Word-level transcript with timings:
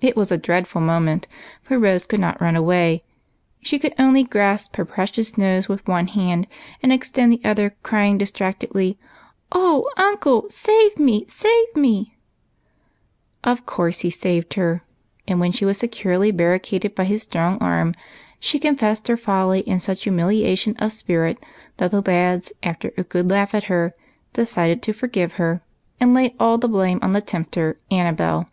It 0.00 0.14
was 0.16 0.30
a 0.30 0.38
dreadful 0.38 0.80
moment, 0.80 1.26
for 1.62 1.76
Rose 1.76 2.06
could 2.06 2.20
not 2.20 2.40
run 2.40 2.54
away,— 2.54 3.02
she 3.60 3.76
could 3.76 3.92
only 3.98 4.22
grasp 4.22 4.76
her 4.76 4.84
precious 4.84 5.36
nose 5.36 5.68
with 5.68 5.88
one 5.88 6.06
hand 6.06 6.46
and 6.80 6.92
extend 6.92 7.32
the 7.32 7.40
other, 7.44 7.74
crying 7.82 8.16
distractedly, 8.18 9.00
—"O 9.52 9.90
uncle, 9.96 10.44
save 10.48 10.96
me, 10.96 11.24
save 11.26 11.74
me!" 11.74 12.16
Of 13.42 13.66
course 13.66 13.98
he 14.06 14.10
saved 14.10 14.54
her; 14.54 14.84
and 15.26 15.40
when 15.40 15.50
she 15.50 15.64
was 15.64 15.76
securely 15.78 16.30
barricaded 16.30 16.94
by 16.94 17.02
his 17.06 17.22
strong 17.22 17.58
arm, 17.58 17.94
she 18.38 18.60
confessed 18.60 19.08
her 19.08 19.16
folly 19.16 19.62
in 19.62 19.80
such 19.80 20.04
humiliation 20.04 20.76
of 20.78 20.92
spirit 20.92 21.44
that 21.78 21.90
the 21.90 22.00
lads, 22.00 22.52
after 22.62 22.92
a 22.96 23.02
good 23.02 23.28
laugh 23.28 23.56
at 23.56 23.64
her, 23.64 23.92
decided 24.34 24.82
to 24.84 24.92
forgive 24.92 25.32
her 25.32 25.64
and 25.98 26.14
lay 26.14 26.36
all 26.38 26.58
the 26.58 26.68
blame 26.68 27.00
on 27.02 27.10
the 27.10 27.20
tempter, 27.20 27.80
Annabel. 27.90 28.46